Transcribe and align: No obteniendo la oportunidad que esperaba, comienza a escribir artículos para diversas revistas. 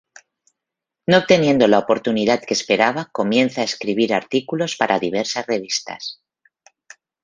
No 1.05 1.19
obteniendo 1.19 1.67
la 1.67 1.77
oportunidad 1.77 2.43
que 2.43 2.55
esperaba, 2.55 3.11
comienza 3.11 3.61
a 3.61 3.65
escribir 3.65 4.15
artículos 4.15 4.75
para 4.75 4.97
diversas 4.97 5.45
revistas. 5.45 6.23